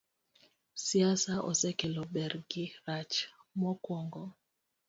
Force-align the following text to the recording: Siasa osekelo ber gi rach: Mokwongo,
Siasa 0.85 1.33
osekelo 1.49 2.01
ber 2.13 2.31
gi 2.49 2.65
rach: 2.85 3.15
Mokwongo, 3.59 4.23